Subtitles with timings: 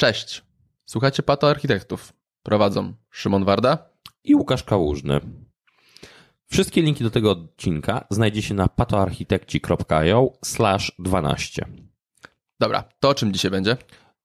[0.00, 0.42] Cześć.
[0.86, 2.12] Słuchacie Pato Architektów.
[2.42, 3.78] Prowadzą Szymon Warda
[4.24, 5.20] i Łukasz Kałużny.
[6.46, 11.66] Wszystkie linki do tego odcinka znajdziecie na patoarchitekci.io slash 12.
[12.60, 13.76] Dobra, to o czym dzisiaj będzie?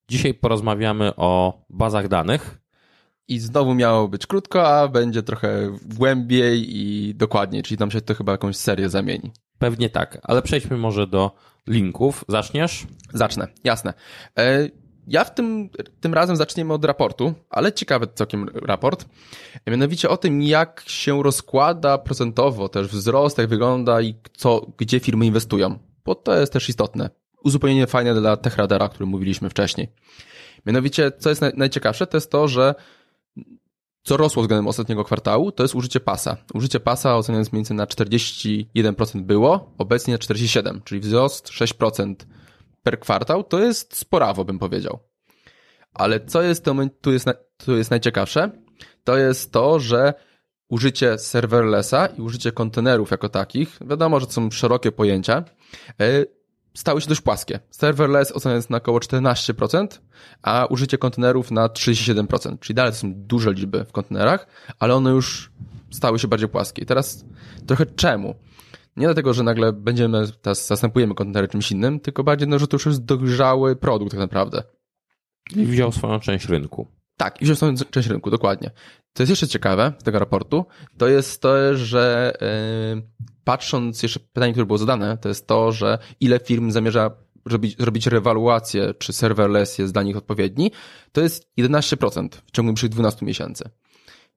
[0.09, 2.57] Dzisiaj porozmawiamy o bazach danych.
[3.28, 8.13] I znowu miało być krótko, a będzie trochę głębiej i dokładniej, czyli tam się to
[8.16, 9.32] chyba jakąś serię zamieni.
[9.60, 11.35] Pewnie tak, ale przejdźmy może do
[11.68, 12.26] linków.
[12.27, 12.88] Zaczniesz?
[13.13, 13.94] Zacznę, jasne.
[14.38, 14.70] E,
[15.08, 15.70] ja w tym,
[16.02, 19.05] tym razem zaczniemy od raportu, ale ciekawy całkiem raport.
[19.68, 25.26] Mianowicie o tym, jak się rozkłada procentowo też wzrost, jak wygląda i co, gdzie firmy
[25.26, 25.80] inwestują.
[26.05, 27.10] Bo to jest też istotne.
[27.44, 29.88] Uzupełnienie fajne dla TechRadara, o którym mówiliśmy wcześniej.
[30.66, 32.76] Mianowicie, co jest najciekawsze, to jest to, że
[34.04, 36.38] co rosło względem ostatniego kwartału, to jest użycie pasa.
[36.54, 42.16] Użycie pasa oceniając mniej więcej na 41% było, obecnie na 47%, czyli wzrost 6%
[42.86, 45.00] per kwartał, to jest sporawo, bym powiedział.
[45.94, 46.66] Ale co jest,
[47.02, 48.52] tu, jest, tu jest najciekawsze,
[49.04, 50.14] to jest to, że
[50.70, 55.44] użycie serverlessa i użycie kontenerów jako takich, wiadomo, że to są szerokie pojęcia,
[56.00, 56.26] e,
[56.74, 57.60] stały się dość płaskie.
[57.70, 60.02] Serverless oceniając na około 14%,
[60.41, 64.47] a użycie kontenerów na 37%, czyli dalej to są duże liczby w kontenerach,
[64.80, 65.52] ale one już
[65.91, 66.81] stały się bardziej płaskie.
[66.81, 67.25] I teraz
[67.68, 68.36] trochę czemu?
[68.97, 72.75] Nie dlatego, że nagle będziemy, teraz zastępujemy kontenery czymś innym, tylko bardziej, no, że to
[72.75, 74.63] już jest dojrzały produkt tak naprawdę.
[75.56, 76.88] I wziął swoją część rynku.
[77.18, 78.72] Tak, i wziął swoją część rynku, dokładnie.
[79.13, 80.66] Co jest jeszcze ciekawe z tego raportu,
[80.97, 82.34] to jest to, że
[82.96, 87.12] yy, patrząc, jeszcze pytanie, które było zadane, to jest to, że ile firm zamierza
[87.46, 90.72] robić, zrobić rewaluację, czy serverless jest dla nich odpowiedni,
[91.12, 93.69] to jest 11% w ciągu najbliższych 12 miesięcy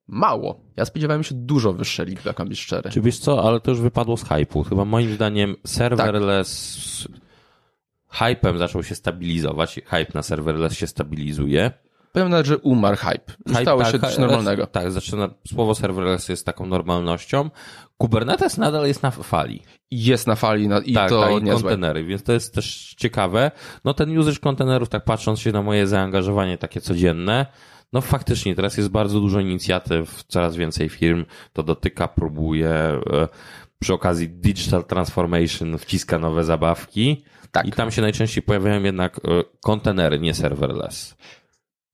[0.09, 0.61] mało.
[0.77, 2.91] Ja spodziewałem się dużo wyższe liczby, jak mam być szczery.
[2.91, 4.62] Czy wiesz co, ale to już wypadło z hypu.
[4.62, 8.29] Chyba moim zdaniem serverless tak.
[8.29, 9.74] hypem zaczął się stabilizować.
[9.74, 11.70] Hype na serverless się stabilizuje.
[12.13, 13.33] Powiem nawet, że umarł hype.
[13.46, 14.67] hype Stało tak, się coś normalnego.
[14.67, 17.51] Tak, zaczyna, słowo serverless jest taką normalnością.
[17.98, 19.63] Kubernetes nadal jest na fali.
[19.91, 23.51] Jest na fali na, i tak, to tak, i kontenery, więc to jest też ciekawe.
[23.85, 27.46] No ten usage kontenerów, tak patrząc się na moje zaangażowanie takie codzienne,
[27.92, 33.01] no faktycznie, teraz jest bardzo dużo inicjatyw, coraz więcej firm to dotyka, próbuje e,
[33.79, 37.25] przy okazji digital transformation wciska nowe zabawki.
[37.52, 37.67] Tak.
[37.67, 39.20] I tam się najczęściej pojawiają jednak e,
[39.63, 41.17] kontenery, nie serverless.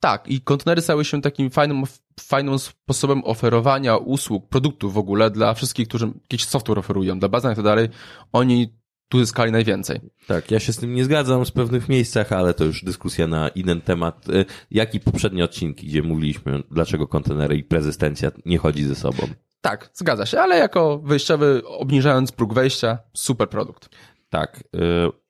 [0.04, 1.84] Tak, i kontenery stały się takim fajnym,
[2.20, 7.53] fajnym sposobem oferowania usług, produktów w ogóle dla wszystkich, którzy jakiś software oferują, dla bazań
[7.53, 7.88] i tak dalej.
[8.32, 8.75] Oni
[9.09, 10.00] tu zyskali najwięcej.
[10.26, 13.48] Tak, ja się z tym nie zgadzam w pewnych miejscach, ale to już dyskusja na
[13.48, 18.84] inny temat, y, jak i poprzednie odcinki, gdzie mówiliśmy, dlaczego kontenery i prezystencja nie chodzi
[18.84, 19.26] ze sobą.
[19.60, 23.88] Tak, zgadza się, ale jako wyjściowy, obniżając próg wejścia, super produkt.
[24.34, 24.64] Tak.
[24.74, 24.78] Y,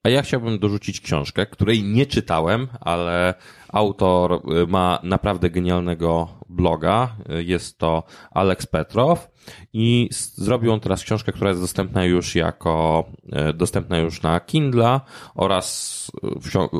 [0.02, 3.34] a ja chciałbym dorzucić książkę, której nie czytałem, ale
[3.68, 7.16] autor y, ma naprawdę genialnego bloga.
[7.28, 9.28] Jest to Alex Petrow
[9.72, 13.04] i zrobił on teraz książkę, która jest dostępna już jako,
[13.54, 15.00] dostępna już na Kindle
[15.34, 16.10] oraz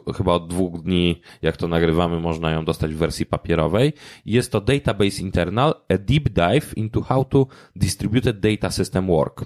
[0.06, 3.92] e, chyba od dwóch dni, jak to nagrywamy, można ją dostać w wersji papierowej.
[4.26, 7.46] Jest to Database Internal, a deep dive into how to
[7.76, 9.44] distributed data system work.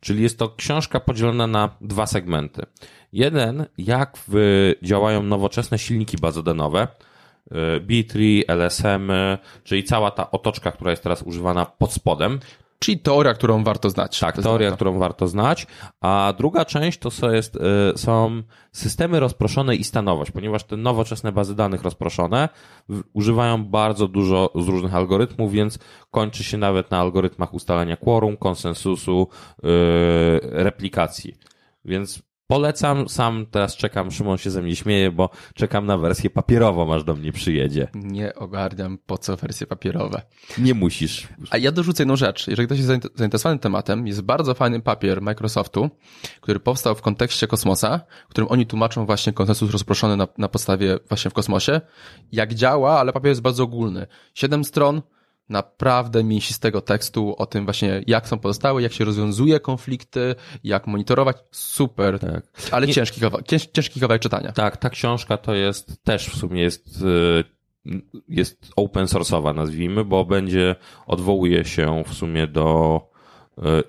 [0.00, 2.62] Czyli jest to książka podzielona na dwa segmenty.
[3.12, 4.16] Jeden, jak
[4.82, 6.88] działają nowoczesne silniki bazodanowe,
[7.50, 9.12] E, B3, LSM,
[9.64, 12.40] czyli cała ta otoczka, która jest teraz używana pod spodem.
[12.78, 14.20] Czyli teoria, którą warto znać.
[14.20, 15.66] Tak, teoria, którą warto znać.
[16.00, 18.42] A druga część to jest, e, są
[18.72, 22.48] systemy rozproszone i stanowość, ponieważ te nowoczesne bazy danych rozproszone
[23.12, 25.78] używają bardzo dużo z różnych algorytmów, więc
[26.10, 29.28] kończy się nawet na algorytmach ustalenia quorum, konsensusu,
[29.62, 29.70] yy,
[30.42, 31.34] replikacji.
[31.84, 36.94] Więc Polecam, sam teraz czekam, Szymon się ze mnie śmieje, bo czekam na wersję papierową,
[36.94, 37.88] aż do mnie przyjedzie.
[37.94, 40.22] Nie ogarniam, po co wersje papierowe.
[40.58, 41.28] Nie musisz.
[41.50, 42.48] A ja dorzucę jedną rzecz.
[42.48, 45.90] Jeżeli ktoś jest zainteresowany tematem, jest bardzo fajny papier Microsoftu,
[46.40, 50.98] który powstał w kontekście kosmosa, w którym oni tłumaczą właśnie konsensus rozproszony na, na podstawie
[51.08, 51.80] właśnie w kosmosie,
[52.32, 54.06] jak działa, ale papier jest bardzo ogólny.
[54.34, 55.02] Siedem stron,
[55.48, 60.34] naprawdę mięsistego tekstu o tym właśnie, jak są pozostałe, jak się rozwiązuje konflikty,
[60.64, 61.36] jak monitorować.
[61.50, 62.46] Super, tak.
[62.70, 62.94] ale Nie...
[62.94, 64.52] ciężki, kawałek, cięż, ciężki kawałek czytania.
[64.52, 67.44] Tak, ta książka to jest też w sumie jest y,
[68.28, 70.76] jest open source'owa, nazwijmy, bo będzie,
[71.06, 73.00] odwołuje się w sumie do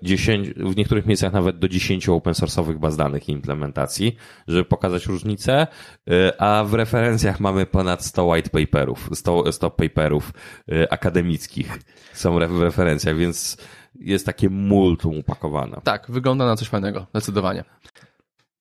[0.02, 4.16] 10, w niektórych miejscach nawet do 10 open source'owych baz danych i implementacji,
[4.48, 5.68] żeby pokazać różnicę,
[6.10, 10.34] y, a w referencjach mamy ponad 100 white paperów, 100, 100 paperów
[10.72, 11.80] y, akademickich
[12.14, 13.58] są w referencjach, więc
[13.96, 15.82] jest takie multum upakowane.
[15.84, 17.64] Tak, wygląda na coś fajnego, zdecydowanie.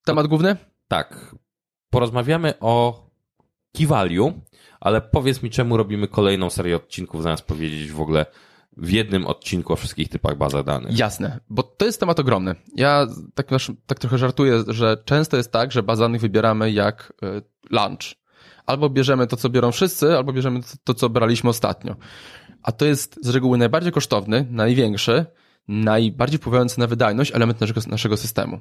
[0.05, 0.57] Temat główny?
[0.87, 1.35] Tak.
[1.89, 3.07] Porozmawiamy o
[3.77, 4.33] key value,
[4.79, 8.25] ale powiedz mi, czemu robimy kolejną serię odcinków, zamiast powiedzieć w ogóle
[8.77, 10.99] w jednym odcinku o wszystkich typach bazach danych.
[10.99, 12.55] Jasne, bo to jest temat ogromny.
[12.75, 13.47] Ja tak,
[13.85, 18.15] tak trochę żartuję, że często jest tak, że bazę danych wybieramy jak y, lunch.
[18.65, 21.95] Albo bierzemy to, co biorą wszyscy, albo bierzemy to, co braliśmy ostatnio.
[22.63, 25.25] A to jest z reguły najbardziej kosztowny, największy,
[25.67, 28.59] najbardziej wpływający na wydajność element naszego, naszego systemu.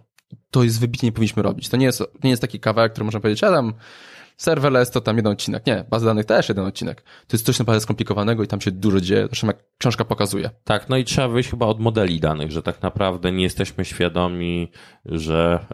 [0.51, 1.69] To jest wybitnie nie powinniśmy robić.
[1.69, 3.75] To nie jest, nie jest taki kawałek, który można powiedzieć, ja tam
[4.37, 5.67] serverless to tam jeden odcinek.
[5.67, 7.03] Nie, baza danych też jeden odcinek.
[7.03, 10.51] To jest coś naprawdę skomplikowanego i tam się dużo dzieje, zresztą jak książka pokazuje.
[10.65, 14.71] Tak, no i trzeba wyjść chyba od modeli danych, że tak naprawdę nie jesteśmy świadomi,
[15.05, 15.67] że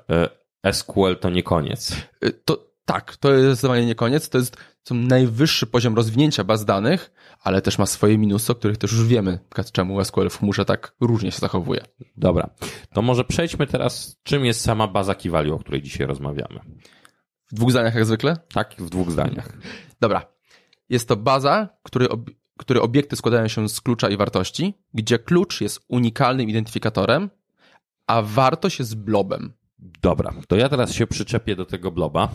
[0.64, 1.96] e, SQL to nie koniec.
[2.24, 6.64] Y, to tak, to jest zdecydowanie nie koniec, to jest to najwyższy poziom rozwinięcia baz
[6.64, 7.12] danych,
[7.42, 9.38] ale też ma swoje minusy, o których też już wiemy,
[9.72, 11.80] czemu SQL w chmurze tak różnie się zachowuje.
[12.16, 12.50] Dobra,
[12.94, 16.60] to może przejdźmy teraz, czym jest sama baza key value, o której dzisiaj rozmawiamy.
[17.52, 18.36] W dwóch zdaniach jak zwykle?
[18.54, 19.52] Tak, w dwóch zdaniach.
[20.00, 20.26] Dobra.
[20.88, 25.60] Jest to baza, której, ob której obiekty składają się z klucza i wartości, gdzie klucz
[25.60, 27.30] jest unikalnym identyfikatorem,
[28.06, 29.52] a wartość jest blobem.
[29.78, 32.28] Dobra, to ja teraz się przyczepię do tego bloba.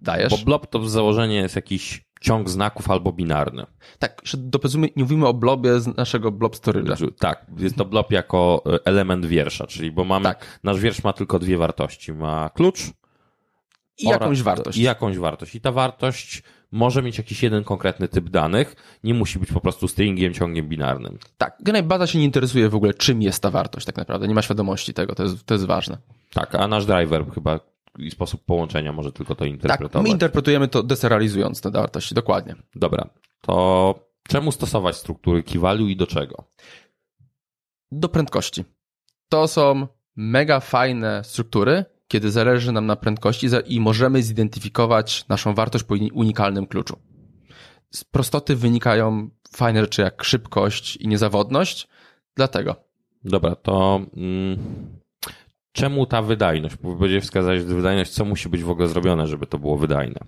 [0.00, 0.30] Dajesz?
[0.30, 3.66] Bo blob to w założeniu jest jakiś ciąg znaków albo binarny.
[3.98, 7.12] Tak, doprecyzujmy, nie mówimy o blobie z naszego blob storage'a.
[7.18, 10.60] Tak, jest to blob jako e, element wiersza, czyli bo mamy, tak.
[10.64, 12.12] nasz wiersz ma tylko dwie wartości.
[12.12, 12.90] Ma klucz
[13.98, 14.78] i jakąś wartość.
[14.78, 15.54] I jakąś wartość.
[15.54, 16.42] I ta wartość
[16.72, 21.18] może mieć jakiś jeden konkretny typ danych, nie musi być po prostu stringiem, ciągiem binarnym.
[21.38, 24.34] Tak, generalnie baza się nie interesuje w ogóle, czym jest ta wartość tak naprawdę, nie
[24.34, 25.98] ma świadomości tego, to jest, to jest ważne.
[26.32, 27.60] Tak, a nasz driver chyba
[27.98, 29.92] i sposób połączenia może tylko to interpretować.
[29.92, 32.54] Tak, my interpretujemy to deserializując te wartości, dokładnie.
[32.74, 33.08] Dobra,
[33.40, 33.94] to
[34.28, 36.44] czemu stosować struktury key value i do czego?
[37.92, 38.64] Do prędkości.
[39.28, 39.86] To są
[40.16, 46.66] mega fajne struktury, kiedy zależy nam na prędkości i możemy zidentyfikować naszą wartość po unikalnym
[46.66, 46.98] kluczu.
[47.90, 51.88] Z prostoty wynikają fajne rzeczy jak szybkość i niezawodność,
[52.36, 52.76] dlatego.
[53.24, 54.58] Dobra, to mm,
[55.72, 56.76] czemu ta wydajność?
[57.00, 60.20] Będzie wskazać wydajność, co musi być w ogóle zrobione, żeby to było wydajne?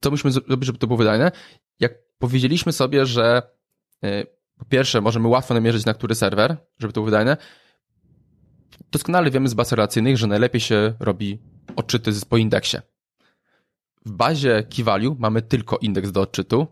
[0.00, 1.32] Co musimy zrobić, żeby to było wydajne?
[1.80, 3.42] Jak powiedzieliśmy sobie, że
[4.04, 4.26] y,
[4.58, 7.36] po pierwsze możemy łatwo namierzyć na który serwer, żeby to było wydajne,
[8.90, 11.38] doskonale wiemy z baz relacyjnych, że najlepiej się robi
[11.76, 12.76] odczyty po indeksie.
[14.06, 16.66] W bazie key value mamy tylko indeks do odczytu,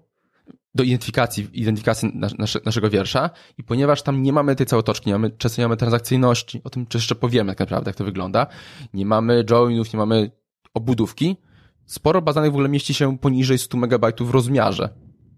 [0.74, 5.30] do identyfikacji, identyfikacji nasze, naszego wiersza i ponieważ tam nie mamy tej całotoczki, nie mamy,
[5.30, 8.46] często nie mamy transakcyjności, o tym jeszcze powiemy tak naprawdę, jak to wygląda,
[8.94, 10.30] nie mamy joinów, nie mamy
[10.74, 11.36] obudówki,
[11.86, 14.88] sporo bazanych w ogóle mieści się poniżej 100 MB w rozmiarze.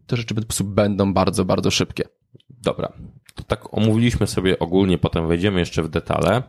[0.07, 2.05] Te rzeczy po prostu będą bardzo, bardzo szybkie.
[2.51, 2.93] Dobra,
[3.37, 6.43] to tak omówiliśmy sobie ogólnie, potem wejdziemy jeszcze w detale,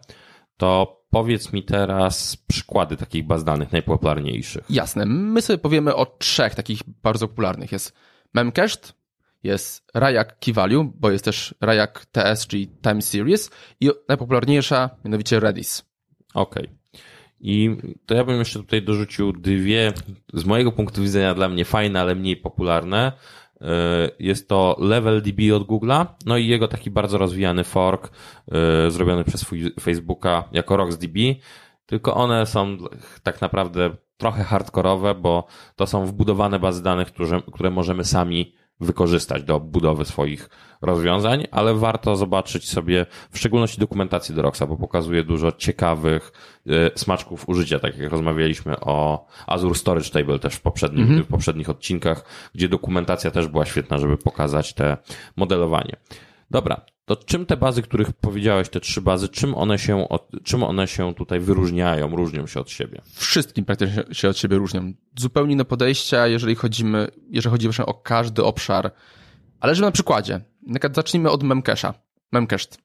[0.57, 4.63] to powiedz mi teraz przykłady takich baz danych najpopularniejszych.
[4.69, 7.71] Jasne, my sobie powiemy o trzech takich bardzo popularnych.
[7.71, 7.93] Jest
[8.33, 8.93] Memcached,
[9.43, 15.39] jest Rayak Key Value, bo jest też Rayak TS, czyli Time Series i najpopularniejsza, mianowicie
[15.39, 15.85] Redis.
[16.33, 16.63] Okej.
[16.63, 16.77] Okay.
[17.39, 19.93] I to ja bym jeszcze tutaj dorzucił dwie,
[20.33, 23.11] z mojego punktu widzenia dla mnie fajne, ale mniej popularne.
[23.61, 28.11] E, jest to Level DB od Google'a, no i jego taki bardzo rozwijany fork
[28.51, 29.45] e, zrobiony przez
[29.79, 31.17] Facebooka jako RocksDB,
[31.85, 32.77] tylko one są
[33.23, 39.43] tak naprawdę trochę hardkorowe, bo to są wbudowane bazy danych, które, które możemy sami wykorzystać
[39.43, 40.49] do budowy swoich
[40.81, 46.31] rozwiązań, ale warto zobaczyć sobie w szczególności dokumentację do Roxa, bo pokazuje dużo ciekawych
[46.67, 51.23] e, smaczków użycia, tak jak rozmawialiśmy o Azure Storage Table też w, poprzednim, mm -hmm.
[51.23, 54.97] w poprzednich odcinkach, gdzie dokumentacja też była świetna, żeby pokazać te
[55.35, 55.95] modelowanie.
[56.51, 60.63] Dobra, to czym te bazy, których powiedziałeś, te trzy bazy, czym one się, od, czym
[60.63, 63.01] one się tutaj wyróżniają, różnią się od siebie?
[63.13, 64.93] Wszystkim praktycznie się od siebie różnią.
[65.19, 68.91] Zupełnie inne podejścia, jeżeli chodzimy, jeżeli chodzi o każdy obszar.
[69.59, 70.41] Ale żeby na przykładzie.
[70.93, 71.93] Zacznijmy od Memcache'a.
[72.31, 72.77] Memcached.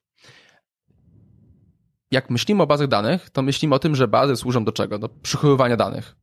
[2.11, 4.99] Jak myślimy o bazach danych, to myślimy o tym, że bazy służą do czego?
[4.99, 6.15] Do przechowywania danych.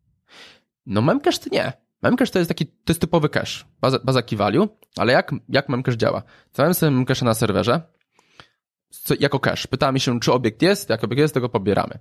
[0.86, 1.72] No Memcached nie.
[2.02, 5.68] Memcache to jest taki, to jest typowy cache, baza, baza key value, ale jak, jak
[5.68, 6.22] Memcache działa?
[6.52, 7.82] Stawiam sobie Memcache na serwerze,
[8.90, 9.68] co, jako cache.
[9.68, 11.98] Pytamy się, czy obiekt jest, jak obiekt jest, tego pobieramy.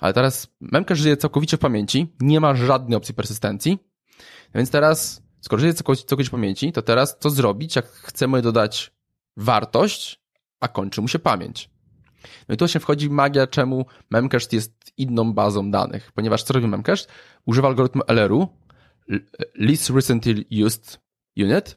[0.00, 3.78] Ale teraz Memcache żyje całkowicie w pamięci, nie ma żadnej opcji persystencji,
[4.54, 8.92] więc teraz, skoro żyje całkowicie, całkowicie w pamięci, to teraz co zrobić, jak chcemy dodać
[9.36, 10.20] wartość,
[10.60, 11.70] a kończy mu się pamięć?
[12.48, 16.66] No i tu właśnie wchodzi magia, czemu Memcache jest inną bazą danych, ponieważ co robi
[16.66, 17.06] Memcache?
[17.46, 18.48] Używa algorytmu LR-u,
[19.54, 21.00] least recently used
[21.36, 21.76] unit,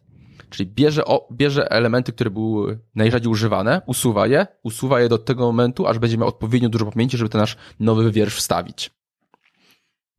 [0.49, 5.45] czyli bierze, o, bierze elementy, które były najrzadziej używane, usuwa je, usuwa je do tego
[5.45, 8.91] momentu, aż będzie miał odpowiednio dużo pamięci, żeby ten nasz nowy wiersz wstawić.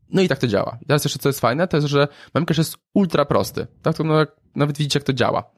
[0.08, 0.78] No i tak to działa.
[0.82, 3.66] I teraz jeszcze co jest fajne, to jest, że Memcache jest ultra prosty.
[3.82, 4.04] Tak to
[4.54, 5.54] nawet widzicie, jak to działa.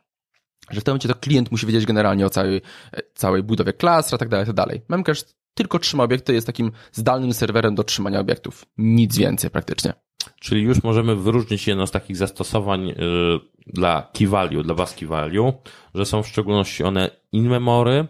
[0.71, 2.63] Że w tym momencie to klient musi wiedzieć generalnie o całej,
[3.15, 4.83] całej budowie klas, tak dalej, tak dalej.
[4.89, 5.23] Memcache
[5.55, 8.65] tylko trzyma obiekty, jest takim zdalnym serwerem do trzymania obiektów.
[8.79, 10.06] Nic więcej praktycznie.
[10.47, 12.95] Czyli już możemy wyróżnić jedno z takich zastosowań y,
[13.67, 15.53] dla key value, dla bus key value,
[15.95, 18.07] że są w szczególności one in memory.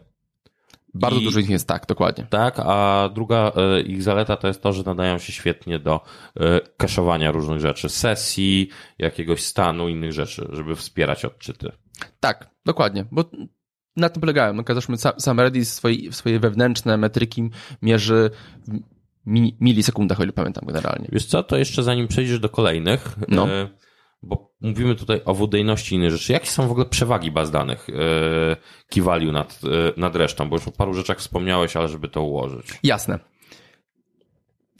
[0.95, 2.26] Bardzo I, dużo ich jest, tak, dokładnie.
[2.31, 6.00] Tak, a druga y, ich zaleta to jest to, że nadają się świetnie do
[6.37, 6.40] y,
[6.78, 11.73] cache'owania różnych rzeczy, sesji, jakiegoś stanu, innych rzeczy, żeby wspierać odczyty.
[12.21, 13.25] Tak, dokładnie, bo
[13.97, 14.55] na tym polegają.
[14.55, 17.50] No, zresztą sam Redis swoje, swoje wewnętrzne metryki
[17.83, 18.31] mierzy
[19.61, 21.09] milisekundach, o ile pamiętam generalnie.
[21.12, 23.49] Wiesz co, to jeszcze zanim przejdziesz do kolejnych, no.
[23.49, 23.68] E,
[24.23, 26.33] bo mówimy tutaj o wydajności innych rzeczy.
[26.33, 28.56] Jakie są w ogóle przewagi baz danych e,
[28.90, 30.49] key value nad, e, nad resztą?
[30.49, 32.66] Bo już o paru rzeczach wspomniałeś, ale żeby to ułożyć.
[32.83, 33.18] Jasne.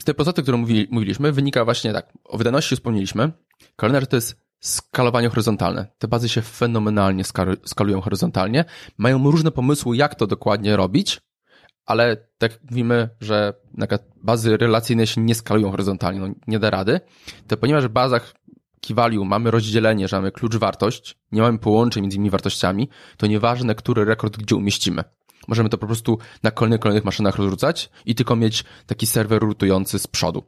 [0.01, 0.57] Z tej procedury, którą
[0.89, 3.31] mówiliśmy, wynika właśnie tak, o wydajności wspomnieliśmy.
[3.75, 5.87] Kolejna rzecz to jest skalowanie horyzontalne.
[5.97, 7.23] Te bazy się fenomenalnie
[7.65, 8.65] skalują horyzontalnie.
[8.97, 11.21] Mają różne pomysły, jak to dokładnie robić,
[11.87, 13.53] ale tak mówimy, że
[14.23, 16.99] bazy relacyjne się nie skalują horyzontalnie, no nie da rady,
[17.47, 18.33] to ponieważ w bazach
[18.89, 23.75] value mamy rozdzielenie, że mamy klucz wartość, nie mamy połączeń między innymi wartościami, to nieważne,
[23.75, 25.03] który rekord gdzie umieścimy.
[25.47, 29.99] Możemy to po prostu na kolejnych, kolejnych maszynach rozrzucać i tylko mieć taki serwer rutujący
[29.99, 30.43] z przodu.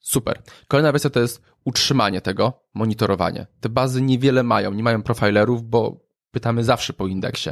[0.00, 0.42] Super.
[0.68, 3.46] Kolejna wersja to jest utrzymanie tego, monitorowanie.
[3.60, 7.50] Te bazy niewiele mają, nie mają profilerów, bo pytamy zawsze po indeksie.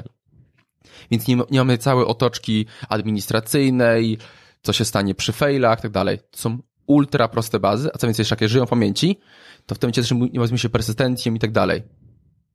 [1.11, 4.19] Więc nie, nie mamy całej otoczki administracyjnej,
[4.63, 6.19] co się stanie przy failach, tak dalej.
[6.31, 9.19] To są ultra proste bazy, a co więcej, jak żyją w pamięci,
[9.67, 11.83] to w tym momencie nie zajmujemy się persystencją i tak dalej.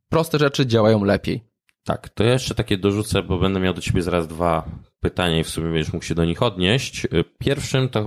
[0.10, 1.44] Proste rzeczy działają lepiej.
[1.84, 4.66] Tak, to ja jeszcze takie dorzucę, bo będę miał do ciebie zaraz dwa
[5.00, 7.08] pytania i w sumie będziesz mógł się do nich odnieść.
[7.40, 8.00] Pierwszym to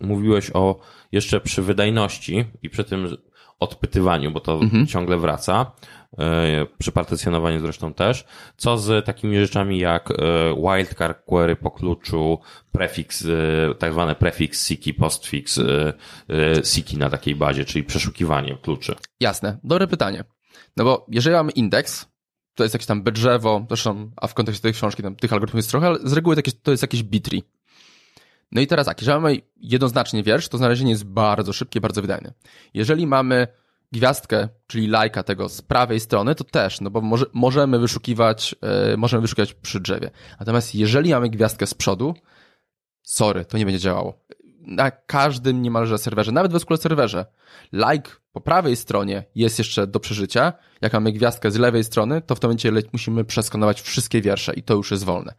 [0.00, 0.80] y, mówiłeś o
[1.12, 3.16] jeszcze przy wydajności i przy tym
[3.58, 4.86] odpytywaniu, bo to mhm.
[4.86, 5.72] ciągle wraca,
[6.18, 8.24] e, przy partycjonowaniu zresztą też.
[8.56, 10.14] Co z takimi rzeczami jak e,
[10.54, 12.38] wildcard query po kluczu,
[12.72, 15.60] prefix, e, tak zwane prefix siki, postfix
[16.64, 18.94] siki na takiej bazie, czyli przeszukiwanie kluczy?
[19.20, 20.24] Jasne, dobre pytanie.
[20.76, 22.06] No bo jeżeli mamy indeks,
[22.54, 25.70] to jest jakieś tam drzewo, zresztą, a w kontekście tej książki tam tych algorytmów jest
[25.70, 27.42] trochę, ale z reguły to jest jakieś bitry.
[28.52, 32.32] No i teraz tak, jeżeli mamy jednoznacznie wiersz, to znalezienie jest bardzo szybkie, bardzo wydajne.
[32.74, 33.46] Jeżeli mamy
[33.92, 38.56] gwiazdkę, czyli lajka tego z prawej strony, to też, no bo może, możemy wyszukiwać,
[38.90, 40.10] yy, możemy wyszukiwać przy drzewie.
[40.40, 42.14] Natomiast jeżeli mamy gwiazdkę z przodu,
[43.02, 44.24] sorry, to nie będzie działało.
[44.68, 47.26] Na każdym niemalże serwerze, nawet w SQL serwerze,
[47.72, 50.52] like po prawej stronie jest jeszcze do przeżycia.
[50.80, 54.62] Jak mamy gwiazdkę z lewej strony, to w tym momencie musimy przeskonować wszystkie wiersze i
[54.62, 55.34] to już jest wolne.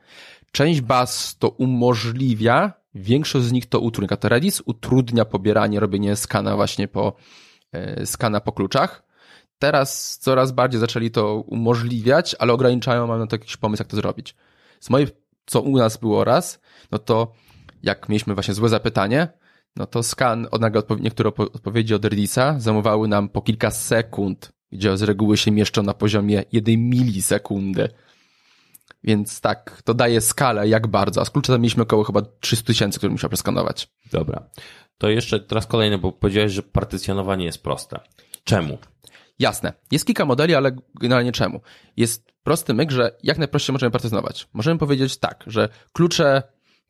[0.51, 4.17] Część baz to umożliwia, Większość z nich to utrudnia.
[4.17, 7.13] To Redis utrudnia pobieranie, robienie skana właśnie po,
[7.71, 9.03] e, skana po kluczach.
[9.59, 13.95] Teraz coraz bardziej zaczęli to umożliwiać, ale ograniczają, mam na to jakiś pomysł, jak to
[13.95, 14.35] zrobić.
[14.79, 15.07] Z mojej,
[15.45, 16.59] co u nas było raz,
[16.91, 17.31] no to
[17.83, 19.27] jak mieliśmy właśnie złe zapytanie,
[19.75, 24.97] no to skan, nagle odpowiedzi, niektóre odpowiedzi od Redisa zajmowały nam po kilka sekund, gdzie
[24.97, 27.89] z reguły się mieszczą na poziomie jednej milisekundy.
[29.03, 31.21] Więc tak, to daje skalę, jak bardzo.
[31.21, 33.89] A z klucza mieliśmy około chyba 300 tysięcy, które musiał przeskanować.
[34.11, 34.49] Dobra.
[34.97, 37.99] To jeszcze teraz kolejne, bo powiedziałeś, że partycjonowanie jest proste.
[38.43, 38.77] Czemu?
[39.39, 39.73] Jasne.
[39.91, 41.61] Jest kilka modeli, ale generalnie czemu?
[41.97, 44.47] Jest prosty myk, że jak najprościej możemy partycjonować.
[44.53, 46.43] Możemy powiedzieć tak, że klucze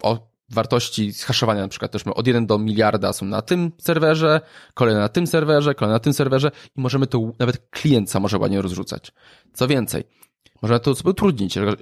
[0.04, 4.42] o wartości zhaszowania na przykład też od 1 do miliarda są na tym serwerze,
[4.74, 8.38] kolejne na tym serwerze, kolejne na tym serwerze i możemy to nawet klient sam może
[8.38, 9.12] ładnie rozrzucać.
[9.54, 10.04] Co więcej,
[10.62, 11.54] można to sobie utrudnić.
[11.54, 11.76] Że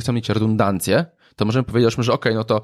[0.00, 2.60] chcemy mieć redundancję, to możemy powiedzieć, że ok, no to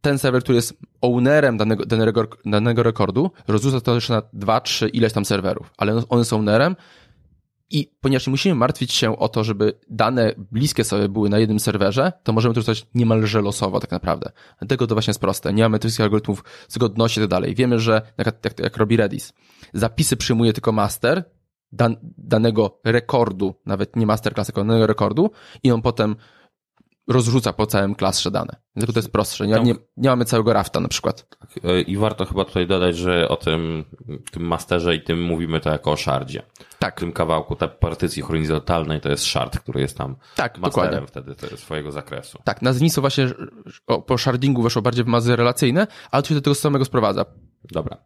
[0.00, 4.88] ten serwer, który jest ownerem danego, danego, danego rekordu, rozrzuca to jeszcze na dwa, trzy,
[4.88, 6.76] ileś tam serwerów, ale one są ownerem
[7.72, 11.60] i ponieważ nie musimy martwić się o to, żeby dane bliskie sobie były na jednym
[11.60, 14.32] serwerze, to możemy to rzucać niemalże losowo tak naprawdę.
[14.58, 15.52] Dlatego to właśnie jest proste.
[15.52, 17.54] Nie mamy tych algorytmów zgodności i tak dalej.
[17.54, 19.32] Wiemy, że jak, jak, robi Redis,
[19.74, 21.24] zapisy przyjmuje tylko master,
[21.72, 25.30] dan, danego rekordu, nawet nie masterclass, tylko danego rekordu
[25.62, 26.16] i on potem
[27.08, 28.56] rozrzuca po całym klastrze dane.
[28.78, 29.46] Tylko to jest prostsze.
[29.46, 31.26] Nie, nie, nie mamy całego rafta na przykład.
[31.38, 33.84] Tak, e, I warto chyba tutaj dodać, że o tym,
[34.30, 36.42] tym masterze i tym mówimy to jako o shardzie.
[36.78, 36.96] Tak.
[36.96, 41.34] W tym kawałku, ta partycji horyzontalnej to jest shard, który jest tam tak, masterem dokładnie.
[41.34, 42.38] wtedy swojego zakresu.
[42.44, 43.26] Tak, nazwisko właśnie
[44.06, 47.24] po shardingu weszło bardziej w mazy relacyjne, ale to się do tego samego sprowadza.
[47.64, 47.96] Dobra.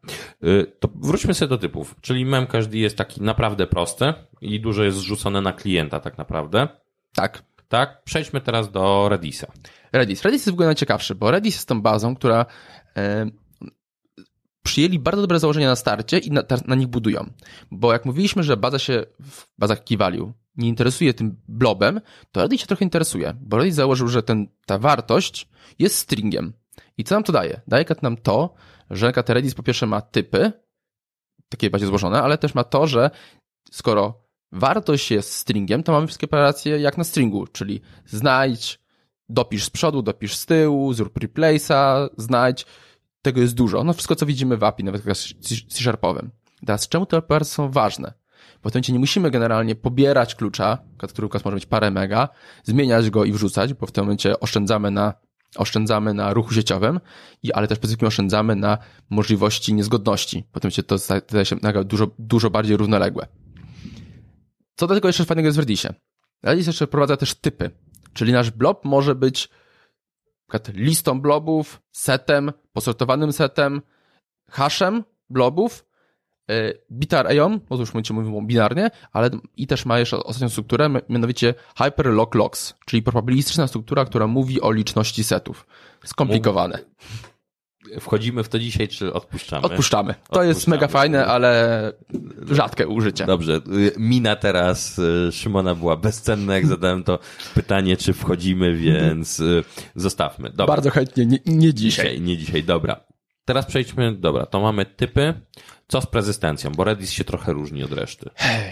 [0.44, 1.94] Y, to wróćmy sobie do typów.
[2.00, 6.68] Czyli mem każdy jest taki naprawdę prosty i dużo jest zrzucone na klienta tak naprawdę.
[7.14, 7.42] Tak.
[7.68, 8.02] Tak.
[8.04, 9.46] Przejdźmy teraz do Redisa.
[9.92, 10.22] Redis.
[10.22, 12.46] Redis jest w ogóle najciekawszy, bo Redis jest tą bazą, która
[12.96, 13.26] e,
[14.62, 17.30] przyjęli bardzo dobre założenia na starcie i na, na nich budują.
[17.70, 19.98] Bo jak mówiliśmy, że baza się w bazach key
[20.56, 22.00] nie interesuje tym blobem,
[22.32, 26.52] to Redis się trochę interesuje, bo Redis założył, że ten, ta wartość jest stringiem.
[26.98, 27.60] I co nam to daje?
[27.66, 28.54] Daje nam to,
[28.90, 30.52] że Redis po pierwsze ma typy,
[31.48, 33.10] takie bardziej złożone, ale też ma to, że
[33.70, 38.78] skoro wartość jest stringiem, to mamy wszystkie operacje jak na stringu, czyli znajdź,
[39.28, 42.66] dopisz z przodu, dopisz z tyłu, zrób replace'a, znajdź.
[43.22, 43.84] Tego jest dużo.
[43.84, 45.02] No wszystko, co widzimy w API, nawet
[45.40, 46.30] C-Sharpowym.
[46.66, 48.12] Teraz, czemu te operacje są ważne?
[48.62, 52.28] Bo w tym nie musimy generalnie pobierać klucza, który może mieć parę mega,
[52.64, 55.14] zmieniać go i wrzucać, bo w tym momencie oszczędzamy na,
[55.56, 57.00] oszczędzamy na ruchu sieciowym,
[57.42, 58.78] i, ale też przede wszystkim oszczędzamy na
[59.10, 60.44] możliwości niezgodności.
[60.52, 63.26] Potem się to staje się dużo, dużo bardziej równoległe.
[64.76, 65.94] Co do tego jeszcze fajnego jest w Redisie?
[66.42, 67.70] Redis jeszcze wprowadza też typy,
[68.12, 69.48] czyli nasz blob może być
[70.72, 73.82] listą blobów, setem, posortowanym setem,
[74.50, 75.86] hashem blobów,
[76.50, 80.90] e, bitar EOM, bo już momencie mówimy binarnie, ale i też ma jeszcze ostatnią strukturę,
[81.08, 85.66] mianowicie hyperlock locks, czyli probabilistyczna struktura, która mówi o liczności setów.
[86.04, 86.78] Skomplikowane
[88.00, 89.62] wchodzimy w to dzisiaj, czy odpuszczamy?
[89.62, 90.14] Odpuszczamy.
[90.14, 90.48] To odpuszczamy.
[90.48, 91.92] jest mega fajne, ale
[92.50, 93.26] rzadkie użycie.
[93.26, 93.60] Dobrze.
[93.98, 97.18] Mina teraz y, Szymona była bezcenna, jak zadałem to
[97.54, 99.64] pytanie, czy wchodzimy, więc y,
[99.94, 100.50] zostawmy.
[100.50, 100.66] Dobra.
[100.66, 102.06] Bardzo chętnie, nie, nie dzisiaj.
[102.06, 102.20] dzisiaj.
[102.20, 103.00] Nie dzisiaj, dobra.
[103.44, 105.34] Teraz przejdźmy, dobra, to mamy typy.
[105.88, 106.72] Co z prezystencją?
[106.72, 108.30] Bo Redis się trochę różni od reszty.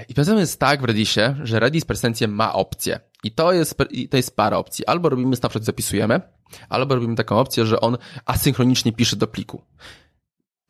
[0.08, 3.00] I problem jest tak w Redisie, że Redis prezystencję ma opcję.
[3.24, 3.78] I to jest,
[4.10, 4.86] to jest parę opcji.
[4.86, 6.20] Albo robimy na przykład zapisujemy,
[6.68, 9.62] albo robimy taką opcję, że on asynchronicznie pisze do pliku.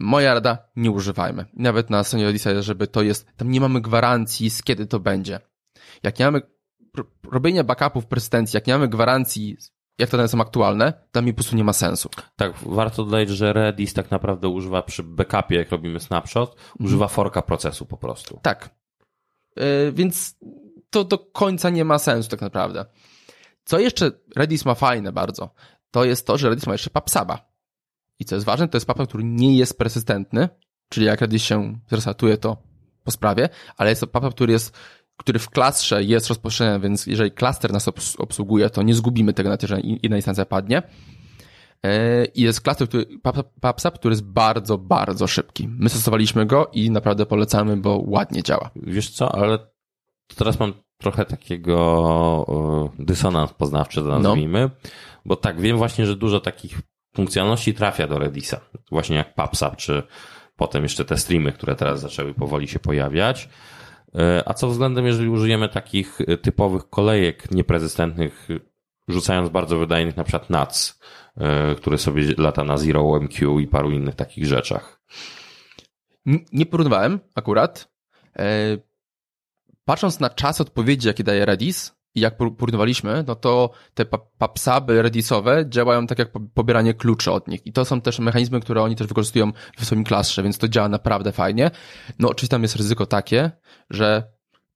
[0.01, 1.45] Moja rada, nie używajmy.
[1.57, 5.41] Nawet na stronie Redisa, żeby to jest, tam nie mamy gwarancji z kiedy to będzie.
[6.03, 6.41] Jak nie mamy
[7.33, 9.57] robienia backupów prezydencji, jak nie mamy gwarancji
[9.99, 12.09] jak te dane są aktualne, dla mnie po prostu nie ma sensu.
[12.37, 16.87] Tak, warto dodać, że Redis tak naprawdę używa przy backupie, jak robimy snapshot, mhm.
[16.87, 18.41] używa forka procesu po prostu.
[18.43, 18.71] Tak.
[19.57, 20.37] Yy, więc
[20.95, 22.85] to do końca nie ma sensu tak naprawdę.
[23.65, 25.55] Co jeszcze Redis ma fajne bardzo,
[25.91, 27.55] to jest to, że Redis ma jeszcze PubSuba.
[28.19, 30.49] I co jest ważne, to jest PubSub, który nie jest persystentny,
[30.89, 32.57] czyli jak Redis się zresetuje, to
[33.05, 34.77] po sprawie, ale jest to PubSub, który jest
[35.17, 39.57] który w klastrze jest rozpowszechniony, więc jeżeli klaster nas obsługuje, to nie zgubimy tego na
[39.63, 40.83] że jedna instancja padnie.
[41.83, 43.07] E, I jest klaster, który,
[43.61, 45.69] PubSub, który jest bardzo, bardzo szybki.
[45.69, 48.71] My stosowaliśmy go i naprawdę polecamy, bo ładnie działa.
[48.77, 49.59] Wiesz co, ale
[50.37, 54.91] teraz mam trochę takiego dysonans poznawczy, to nazwijmy, no.
[55.25, 56.81] bo tak, wiem właśnie, że dużo takich
[57.17, 60.03] funkcjonalności trafia do Redisa, właśnie jak PubSub, czy
[60.57, 63.49] potem jeszcze te streamy, które teraz zaczęły powoli się pojawiać.
[64.15, 68.49] E, a co względem, jeżeli użyjemy takich typowych kolejek nieprezystentnych,
[69.09, 70.49] rzucając bardzo wydajnych na przykład
[71.37, 75.01] e, który sobie lata na Zero MQ i paru innych takich rzeczach?
[76.53, 77.95] Nie porównywałem akurat.
[79.85, 84.05] Patrząc na czas odpowiedzi, jaki daje Redis, i jak porównywaliśmy, no to te
[84.39, 87.67] papsaby redisowe działają tak jak pobieranie kluczy od nich.
[87.67, 90.89] I to są też mechanizmy, które oni też wykorzystują w swoim klastrze, więc to działa
[90.89, 91.71] naprawdę fajnie.
[92.19, 93.51] No oczywiście tam jest ryzyko takie,
[93.91, 94.33] że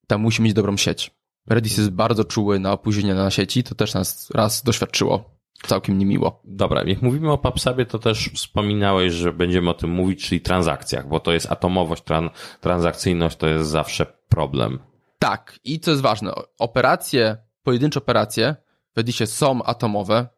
[0.07, 1.11] tam musi mieć dobrą sieć.
[1.47, 6.43] Redis jest bardzo czuły na opóźnienia na sieci, to też nas raz doświadczyło całkiem niemiło.
[6.45, 11.09] Dobra, jak mówimy o PubSubie, to też wspominałeś, że będziemy o tym mówić, czyli transakcjach,
[11.09, 14.79] bo to jest atomowość, tran transakcyjność to jest zawsze problem.
[15.19, 18.57] Tak, i co jest ważne, operacje, pojedyncze operacje
[18.97, 20.29] w Edisie są atomowe,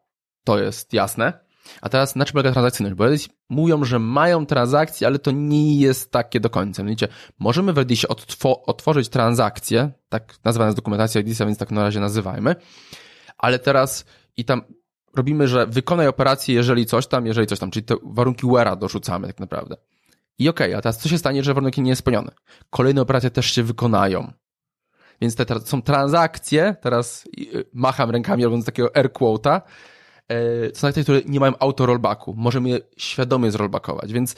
[0.45, 1.33] to jest jasne.
[1.81, 2.97] A teraz na czym polega transakcyjność?
[2.97, 6.85] Bo Edis mówią, że mają transakcje, ale to nie jest takie do końca.
[6.85, 8.09] Widzicie, możemy w Edisie
[8.67, 12.57] otworzyć transakcję, tak nazwana jest dokumentacja Edisa, więc tak na razie nazywajmy,
[13.39, 14.05] ale teraz
[14.37, 14.63] i tam
[15.17, 19.27] robimy, że wykonaj operację, jeżeli coś tam, jeżeli coś tam, czyli te warunki where'a dorzucamy
[19.27, 19.77] tak naprawdę.
[20.39, 22.31] I okej, okay, a teraz co się stanie, że warunek nie jest spełniony?
[22.71, 24.33] Kolejne operacje też się wykonają.
[25.21, 29.63] Więc te są transakcje, teraz y, macham rękami robiąc takiego air quota,
[30.29, 32.35] e, transakcje, które nie mają auto rollbacku.
[32.37, 34.35] Możemy je świadomie zrollbackować, więc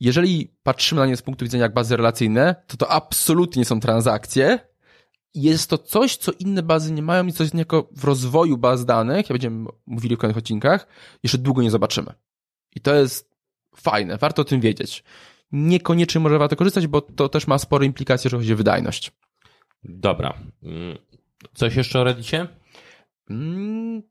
[0.00, 3.80] jeżeli patrzymy na nie z punktu widzenia jak bazy relacyjne, to to absolutnie nie są
[3.80, 4.58] transakcje.
[5.34, 9.16] Jest to coś, co inne bazy nie mają i coś jako w rozwoju baz danych,
[9.16, 10.86] jak będziemy mówili w kolejnych odcinkach,
[11.22, 12.12] jeszcze długo nie zobaczymy.
[12.76, 13.30] I to jest
[13.76, 15.04] fajne, warto o tym wiedzieć.
[15.52, 19.12] Niekoniecznie może warto korzystać, bo to też ma spore implikacje, jeżeli chodzi o wydajność.
[19.84, 20.34] Dobra.
[20.62, 20.98] Mm,
[21.54, 22.48] coś jeszcze o Reddicie?
[23.30, 24.02] Mm,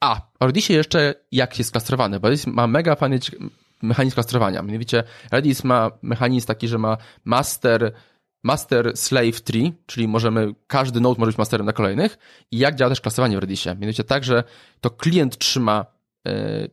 [0.00, 3.18] a, o Reddicie jeszcze jak jest klastrowany, bo Redis ma mega fajny
[3.82, 4.62] mechanizm klastrowania.
[4.62, 7.92] Mianowicie Redis ma mechanizm taki, że ma master,
[8.42, 12.18] master slave tree, czyli możemy, każdy node może być masterem na kolejnych
[12.50, 13.70] i jak działa też klastrowanie w Reddisie.
[13.70, 14.44] Mianowicie tak, że
[14.80, 15.95] to klient trzyma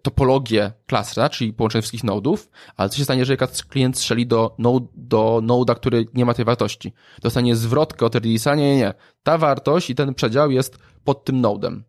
[0.02, 3.38] topologię klastra, czyli połączenie wszystkich nodów, ale co się stanie, jeżeli
[3.70, 6.94] klient strzeli do, node, do noda, który nie ma tej wartości?
[7.22, 8.94] Dostanie zwrotkę od Redisa, nie, nie, nie.
[9.24, 11.84] Ta wartość i ten przedział jest pod tym nodem.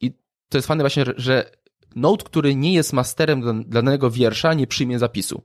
[0.00, 0.12] I
[0.48, 1.50] to jest fajne właśnie, że
[1.96, 5.42] node, który nie jest masterem dla danego wiersza, nie przyjmie zapisu.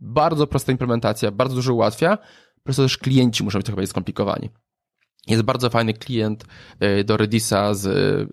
[0.00, 4.50] Bardzo prosta implementacja, bardzo dużo ułatwia, po prostu też klienci muszą być trochę skomplikowani.
[5.26, 6.44] Jest bardzo fajny klient
[6.80, 7.86] e, do Redisa z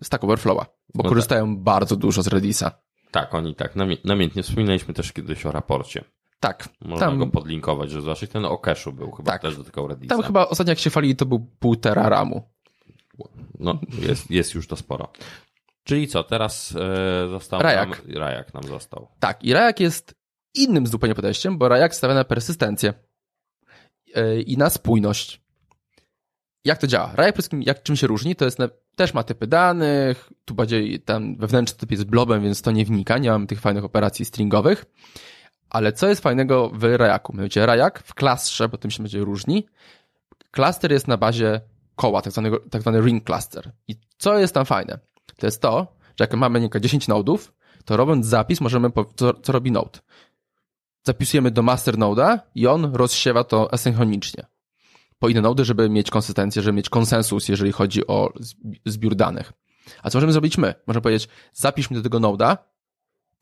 [0.04, 1.64] Stack Overflow'a, bo no korzystają tak.
[1.64, 2.72] bardzo dużo z Redisa.
[3.12, 3.74] Tak, oni tak,
[4.04, 6.04] namiętnie wspominaliśmy też kiedyś o raporcie.
[6.40, 6.70] Tak.
[6.82, 10.16] Można tam, go podlinkować, że zwłaszcza ten o cache'u był chyba tak, też dotykał Redisa.
[10.16, 12.50] Tam chyba ostatnio jak się fali, to był półtora ramu.
[13.60, 15.12] No, jest, jest już to sporo.
[15.84, 17.90] Czyli co, teraz e, został Rajak.
[17.90, 19.08] Nam, Rajak nam został.
[19.20, 20.16] Tak, i Rajak jest
[20.54, 22.94] innym zupełnie podejściem, bo Rajak stawia na persystencję
[24.16, 25.41] e, i na spójność.
[26.66, 27.08] Jak to działa?
[27.08, 31.00] Przede wszystkim, jak czym się różni, to jest na, też ma typy danych, tu bardziej
[31.00, 34.86] tam wewnętrzny typ jest blobem, więc to nie wnika, nie mam tych fajnych operacji stringowych.
[35.70, 37.34] Ale co jest fajnego w Rajaku?
[37.34, 39.66] Mianowicie Rajak w klastrze, bo tym się będzie różni,
[40.52, 41.62] klaster jest na bazie
[41.96, 43.72] koła, tak zwany, tak zwany ring cluster.
[43.88, 45.00] I co jest tam fajne?
[45.38, 45.88] To jest to,
[46.20, 47.54] że jak mamy nie 10 nodów,
[47.86, 50.00] to robiąc zapis możemy, co, co robi node?
[51.04, 54.51] Zapisujemy do master node'a i on rozsiewa to asynchronicznie
[55.22, 58.34] po inne nody, żeby mieć konsystencję, żeby mieć konsensus, jeżeli chodzi o
[58.86, 59.54] zbiór danych.
[60.04, 60.74] A co możemy zrobić my?
[60.88, 62.58] Możemy powiedzieć, zapisz mi do tego noda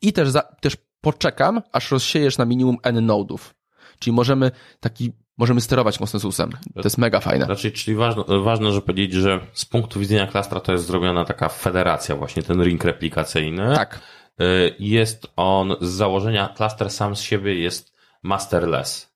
[0.02, 3.54] i też, za, też poczekam, aż rozsiejesz na minimum n nodów.
[3.98, 6.50] Czyli możemy taki, możemy sterować konsensusem.
[6.74, 7.44] To jest mega fajne.
[7.44, 11.48] Znaczy, czyli ważne, ważne, że powiedzieć, że z punktu widzenia klastra to jest zrobiona taka
[11.48, 13.74] federacja, właśnie ten ring replikacyjny.
[13.74, 14.00] Tak.
[14.40, 19.09] Y, jest on z założenia, klaster sam z siebie jest masterless.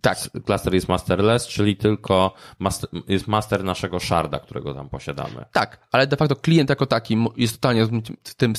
[0.00, 0.18] Tak.
[0.46, 5.44] Cluster jest masterless, czyli tylko master, jest master naszego sharda, którego tam posiadamy.
[5.52, 7.86] Tak, ale de facto klient jako taki jest totalnie
[8.24, 8.54] w, tym,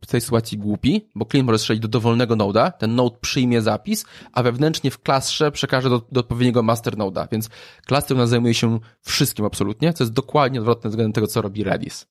[0.00, 4.04] w tej sytuacji głupi, bo klient może strzelić do dowolnego noda, ten node przyjmie zapis,
[4.32, 7.50] a wewnętrznie w klastrze przekaże do, do odpowiedniego master noda, więc
[7.86, 11.64] cluster u nas zajmuje się wszystkim absolutnie, co jest dokładnie odwrotne względem tego, co robi
[11.64, 12.06] Redis.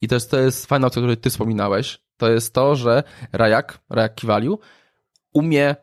[0.00, 3.02] I też to jest fajna o której ty wspominałeś, to jest to, że
[3.32, 4.58] Rajak, Rajak Value
[5.32, 5.76] umie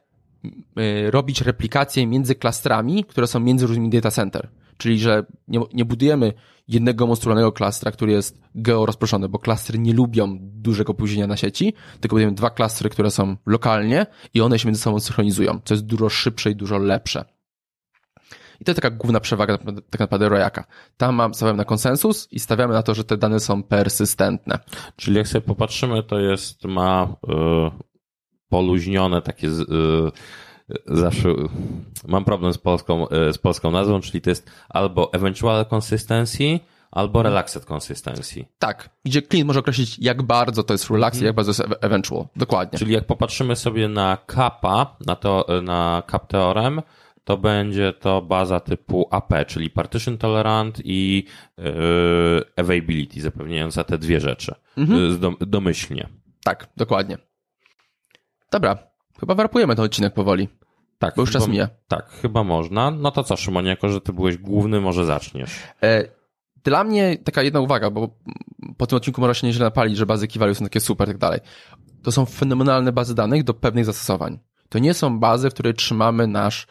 [1.10, 4.50] robić replikacje między klastrami, które są między różnymi data center.
[4.78, 6.34] Czyli, że nie, nie budujemy
[6.68, 12.16] jednego monstrualnego klastra, który jest georozproszony, bo klastry nie lubią dużego późnienia na sieci, tylko
[12.16, 16.10] budujemy dwa klastry, które są lokalnie i one się między sobą synchronizują, co jest dużo
[16.10, 17.26] szybsze i dużo lepsze.
[18.62, 19.58] I to jest taka główna przewaga
[19.90, 20.66] tak naprawdę Rojaka.
[20.98, 24.60] Tam mam, stawiam na konsensus i stawiamy na to, że te dane są persystentne.
[24.96, 27.72] Czyli jak sobie popatrzymy, to jest, ma yy,
[28.50, 30.12] poluźnione, takie y,
[30.86, 31.30] zawsze
[32.08, 36.60] mam problem z polską, y, z polską nazwą, czyli to jest albo eventual consistency,
[36.92, 38.46] albo relaxed consistency.
[38.60, 41.26] Tak, gdzie klient może określić, jak bardzo to jest relaxed, mm.
[41.26, 42.26] jak bardzo jest eventual.
[42.36, 42.80] Dokładnie.
[42.80, 46.82] Czyli jak popatrzymy sobie na kappa, na, to, na cap teorem,
[47.24, 51.26] to będzie to baza typu AP, czyli partition tolerant i
[51.58, 51.64] yy,
[52.58, 55.36] availability, zapewniająca te dwie rzeczy mm -hmm.
[55.48, 56.10] domyślnie.
[56.44, 57.18] Tak, dokładnie.
[58.52, 58.78] Dobra,
[59.20, 60.50] chyba warpujemy ten odcinek powoli.
[61.00, 61.16] Tak.
[61.16, 61.70] Bo już chyba, czas mija.
[61.88, 62.92] Tak, chyba można.
[62.92, 65.52] No to co, Szymonie, jako że ty byłeś główny, może zaczniesz.
[65.84, 66.04] E,
[66.64, 68.18] dla mnie taka jedna uwaga, bo
[68.78, 71.18] po tym odcinku można się nieźle napalić, że bazy key są takie super i tak
[71.18, 71.40] dalej.
[72.04, 74.40] To są fenomenalne bazy danych do pewnych zastosowań.
[74.70, 76.68] To nie są bazy, w której trzymamy nasz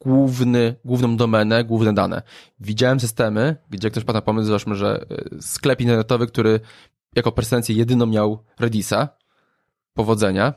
[0.00, 2.22] główny, główną domenę, główne dane.
[2.60, 6.60] Widziałem systemy, gdzie ktoś padł na pomysł, załóżmy, że e, sklep internetowy, który
[7.16, 9.08] jako presencję jedyną miał Redisa,
[9.94, 10.54] powodzenia,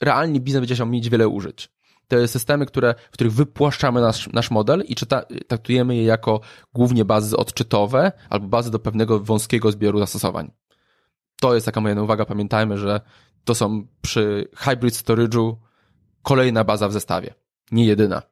[0.00, 1.70] realnie biznes będzie chciał mieć wiele użyć.
[2.08, 6.40] To systemy, które, w których wypłaszczamy nasz, nasz model i czyta, traktujemy je jako
[6.74, 10.50] głównie bazy odczytowe albo bazy do pewnego wąskiego zbioru zastosowań.
[11.40, 12.24] To jest taka moja uwaga.
[12.24, 13.00] Pamiętajmy, że
[13.44, 15.56] to są przy hybrid storage'u
[16.22, 17.34] kolejna baza w zestawie,
[17.70, 18.22] nie jedyna.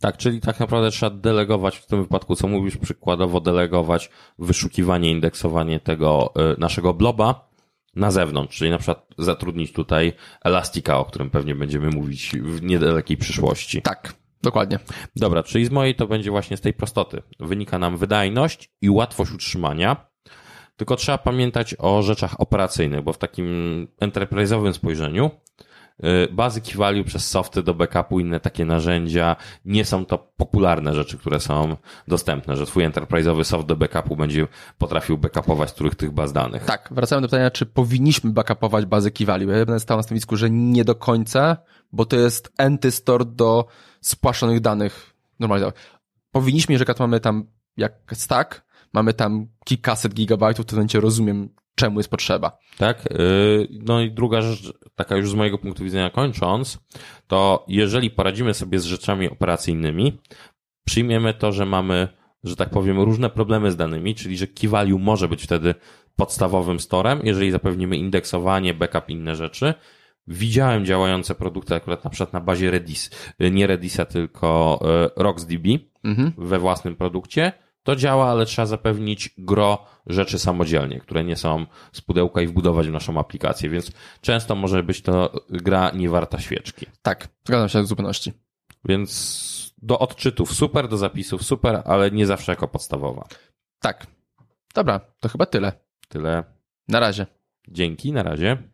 [0.00, 5.80] Tak, czyli tak naprawdę trzeba delegować w tym wypadku, co mówisz, przykładowo delegować wyszukiwanie, indeksowanie
[5.80, 7.51] tego y, naszego bloba
[7.96, 10.12] na zewnątrz, czyli na przykład zatrudnić tutaj
[10.44, 13.82] Elastica, o którym pewnie będziemy mówić w niedalekiej przyszłości.
[13.82, 14.78] Tak, dokładnie.
[15.16, 17.22] Dobra, czyli z mojej to będzie właśnie z tej prostoty.
[17.40, 20.12] Wynika nam wydajność i łatwość utrzymania,
[20.76, 25.30] tylko trzeba pamiętać o rzeczach operacyjnych, bo w takim enterprise'owym spojrzeniu
[26.04, 29.36] Y, bazy key value przez softy do backupu, inne takie narzędzia.
[29.64, 31.76] Nie są to popularne rzeczy, które są
[32.08, 34.46] dostępne, że twój enterprise'owy soft do backupu będzie
[34.78, 36.64] potrafił backupować których tych baz danych.
[36.64, 39.50] Tak, wracamy do pytania, czy powinniśmy backupować bazy key value.
[39.50, 41.56] Ja będę stał na stanowisku, że nie do końca,
[41.92, 43.66] bo to jest antystore do
[44.00, 45.72] spłaszczonych danych normalnie.
[46.32, 51.48] Powinniśmy, jeżeli mamy tam jak stack, mamy tam kilkaset gigabajtów, to w rozumiem,
[51.82, 52.58] czemu jest potrzeba.
[52.78, 53.12] Tak.
[53.12, 56.78] y, No i druga rzecz, taka już z mojego punktu widzenia kończąc,
[57.26, 60.18] to jeżeli poradzimy sobie z rzeczami operacyjnymi,
[60.84, 62.08] przyjmiemy to, że mamy,
[62.44, 65.74] że tak powiem, różne problemy z danymi, czyli że key value może być wtedy
[66.16, 69.74] podstawowym storem, jeżeli zapewnimy indeksowanie, backup, inne rzeczy.
[70.26, 73.10] Widziałem działające produkty akurat na przykład na bazie Redis,
[73.42, 74.80] y, nie Redisa, tylko
[75.16, 75.66] y, RocksDB
[76.04, 76.32] Mhm.
[76.38, 77.52] we własnym produkcie.
[77.82, 82.88] To działa, ale trzeba zapewnić gro rzeczy samodzielnie, które nie są z pudełka i wbudować
[82.88, 86.86] w naszą aplikację, więc często może być to gra nie warta świeczki.
[87.02, 88.32] Tak, zgadzam się w zupełności.
[88.84, 93.28] Więc do odczytów super, do zapisów super, ale nie zawsze jako podstawowa.
[93.80, 94.06] Tak.
[94.74, 95.72] Dobra, to chyba tyle.
[96.08, 96.44] Tyle.
[96.88, 97.26] Na razie.
[97.68, 98.71] Dzięki, na razie.